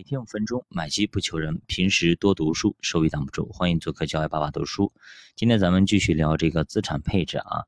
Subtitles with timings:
[0.00, 1.60] 每天五分钟，买机不求人。
[1.66, 3.50] 平时多读书，收益挡不住。
[3.52, 4.90] 欢迎做客教育爸爸读书。
[5.36, 7.64] 今天咱们继续聊这个资产配置啊。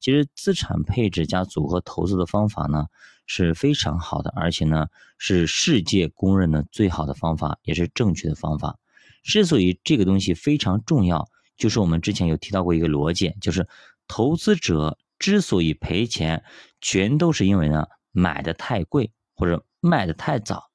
[0.00, 2.86] 其实资产配置加组合投资的方法呢
[3.28, 8.80] 是非常好的，而且呢是世界公认的最好的方法，也是正确的方法。
[9.22, 13.68] 之所以这个东西非常重要，就是我们之前有提到过一个逻辑，就是
[14.08, 16.42] 投资者之所以赔钱，
[16.80, 20.72] 全都是因为呢买的太贵或者卖的太早。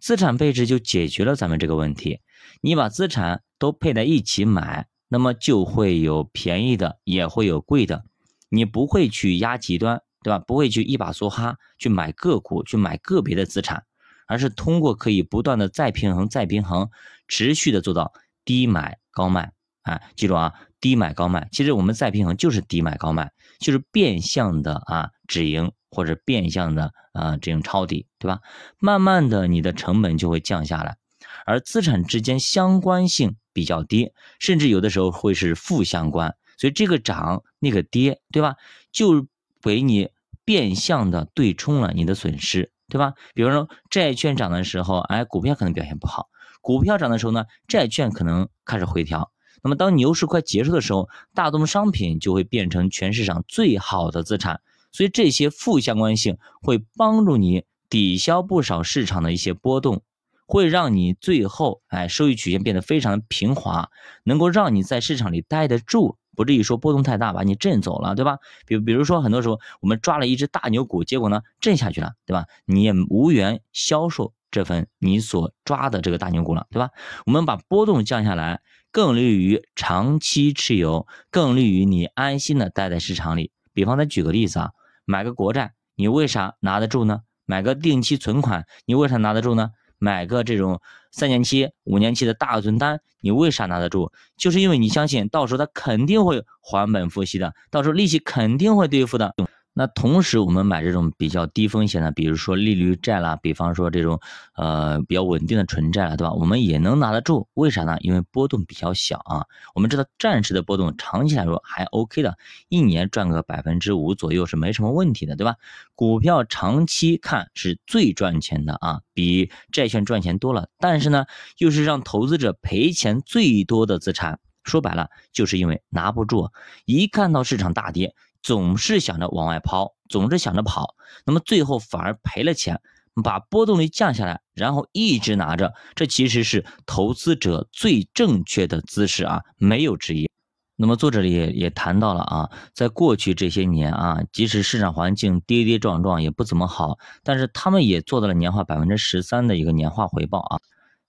[0.00, 2.20] 资产配置就解决了咱们这个问题。
[2.62, 8.04] 你把资产都配在一起买，那么就会有便宜的，也会有贵的。
[8.48, 10.38] 你不会去压极端，对吧？
[10.38, 13.84] 不会去一把梭哈去买个股，去买个别的资产，
[14.26, 16.90] 而是通过可以不断的再平衡、再平衡，
[17.28, 18.12] 持续的做到
[18.44, 19.52] 低买高卖。
[19.82, 21.48] 啊，记住啊，低买高卖。
[21.52, 25.72] 其实我们再平衡就是低买高卖，就是变相的啊止盈。
[25.92, 28.38] 或者变相的啊这种抄底，对吧？
[28.78, 30.96] 慢慢的你的成本就会降下来，
[31.44, 38.54] 而资产之间相关性比较低，甚至有的时候会是负相关，所以这个涨那个跌，对吧？
[38.92, 39.26] 就
[39.60, 40.10] 给你
[40.44, 43.14] 变相的对冲了你的损失，对吧？
[43.34, 46.26] 比如说债券涨的时候，哎，股票可能表现不好；
[46.60, 49.32] 股票涨的时候呢，债券可能开始回调。
[49.62, 54.60] 那么当牛市快结束的时候，大宗商品就会变成全市场最好的资产。
[54.92, 60.02] 所以这些负相关性会帮助你抵消不少市场的一些波动，
[60.46, 63.88] 会让你最后哎收益曲线变得非常平滑，
[64.24, 68.38] 能够让你在市场里待得住，不至于说波动太大把你震走了，对吧？
[68.66, 72.46] 比比如说很多时候我们抓了一只大牛股，结果呢震下去了，对吧？
[72.64, 76.90] 你也无缘销售这份你所抓的这个大牛股了，对吧？
[77.26, 83.52] 我们把波动降下来，更利于长期持有，更利于你安心的待在市场里。
[83.72, 84.70] 比方再举个例子啊。
[85.06, 87.22] 买个国债，你为啥拿得住呢？
[87.44, 89.72] 买个定期存款，你为啥拿得住呢？
[89.98, 94.12] 买个这种三年期、五年期的大额存单，你为啥拿得住？
[94.36, 99.34] 就是因为你相信，到时候它肯定会还本付息的，到时候利息肯定会兑付的。
[99.72, 104.20] 那同时，我们买这种比较低风险的，比如说利率债啦，比方说这种
[104.54, 106.32] 呃比较稳定的纯债了，对吧？
[106.32, 107.96] 我们也能拿得住，为啥呢？
[108.00, 109.46] 因为波动比较小啊。
[109.74, 112.36] 我们知道暂时的波动，长期来说还 OK 的，
[112.68, 115.54] 一年赚个百分之五左右是没什么问题的，对吧？
[115.94, 120.68] 股票长期看是最赚钱的啊，比债券赚钱多了。
[120.78, 121.26] 但是呢，
[121.58, 124.40] 又是让投资者赔钱最多的资产。
[124.62, 126.50] 说白了，就是因为拿不住，
[126.84, 128.14] 一看到市场大跌。
[128.42, 132.80] 总是想着往外抛，总是想着跑，那么最后反而赔了钱，
[133.22, 140.28] 把波动率降下来，然后一直拿着，这其实是投资者最正确的姿势啊，没有之一。
[140.76, 150.58] 那么作者里也也谈到了啊，在过去这些年啊，即使市场环境跌跌撞撞也不怎么好，但是他们也做到了年化百分之十三的一个年化回报啊。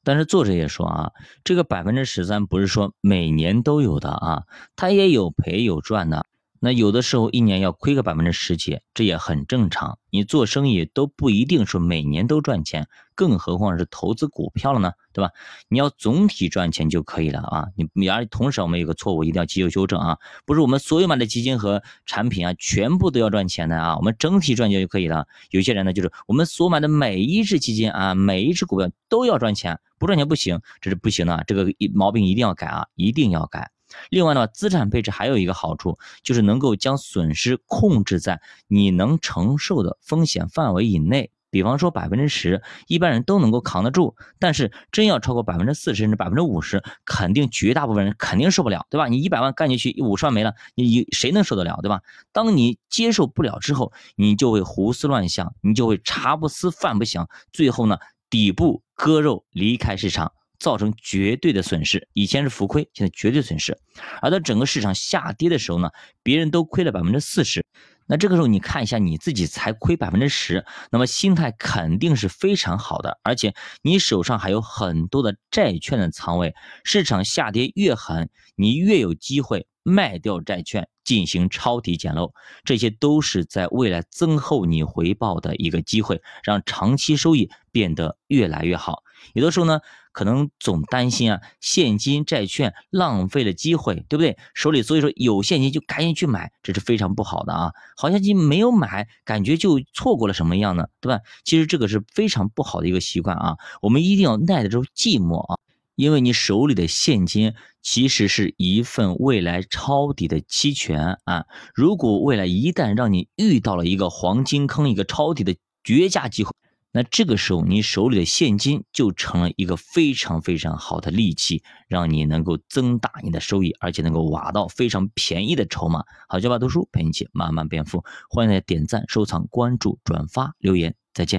[0.03, 1.11] 但是作者也说啊，
[1.45, 4.43] 这个百分之十三不是说每年都有的啊，
[4.75, 6.25] 它也有赔有赚的。
[6.63, 9.97] 那有的时候一年要亏个百分之十几，这也很正常。
[10.11, 15.31] 你做生意都不一定说每年都赚钱，更何况是投资股票了呢，对吧？
[15.69, 17.65] 你要总体赚钱就可以了啊。
[17.93, 23.97] 你而同时我们有个错误一定要及时纠正啊，不是我们所有买的基金和产品啊，全部都要赚钱的啊。
[23.97, 25.25] 我们整体赚钱就可以了。
[25.49, 31.43] 有些人呢，就是我们所买的每一只基金啊，每一只股票都要赚钱，不赚钱不行，这是不行的。
[31.47, 33.71] 这个一毛病一定要改啊，一定要改。
[34.09, 41.31] 另外呢，资产配置还有一个好处，就是能够将损失控制在你能承受的风险范围以内。
[41.49, 44.15] 比方说百分之十，一般人都能够扛得住。
[44.39, 49.09] 但是真要超过百分之四十甚至百分之五十，肯定绝大部分人肯定受不了，对吧？
[49.09, 52.03] 你一百万干进去，五十万没了，你谁能受得了，对吧？
[52.31, 57.97] 当你接受不了之后，你就会胡思乱想，你就会茶不思饭不想，最后呢，
[58.29, 60.31] 底部割肉离开市场。
[60.61, 63.75] 造成绝对的损失，以前是浮亏，现在绝对损失。
[64.21, 65.89] 而在整个市场下跌的时候呢，
[66.21, 67.65] 别人都亏了百分之四十，
[68.05, 76.53] 那这个时候你看一下你自己才亏百分之十，那么心态肯定是非常好的，而且你手上还有很多的债券的仓位，
[76.83, 82.33] 市场下跌越狠，你越有机会卖掉债券进行抄底捡漏，
[82.63, 89.03] 这些都是在未来增厚你回报的一个机会，让长期收益变得越来越好。
[89.33, 89.79] 有的时候呢。
[90.13, 94.37] 可能总担心啊，现金债券浪费了机会，对不对？
[94.53, 97.71] 手里所以说有现金就赶紧去买，这是非常不好的啊。
[97.95, 100.87] 好像你没有买，感觉就错过了什么样呢？
[100.99, 101.21] 对吧？
[101.45, 103.55] 其实这个是非常不好的一个习惯啊。
[103.81, 105.57] 我们一定要耐得住寂寞啊，
[106.01, 107.53] 因为你手里的现金
[107.83, 111.45] 其实是一份未来抄底的期权啊。
[111.75, 116.51] 如果未来一旦让你遇到了一个黄金坑，一个抄底的绝佳机会。
[116.91, 126.03] 那这个时候你手里的现金就成了一个非常非常好的利器，让你能够增大你的收益，而且能够挖到非常便宜的筹码。
[126.27, 130.95] 好，教爸读书陪你一起慢慢变富，欢迎大家点赞、收藏、关注、转发、留言。
[131.13, 131.29] 再见